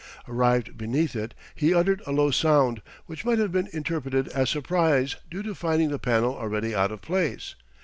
[0.27, 5.15] Arrived beneath it he uttered a low sound which might have been interpreted as surprise
[5.29, 7.53] due to finding the panel already out of place.